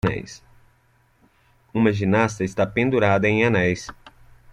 Uma 1.71 1.91
ginasta 1.93 2.43
está 2.43 2.65
pendurada 2.65 3.27
em 3.29 3.45
anéis. 3.45 3.85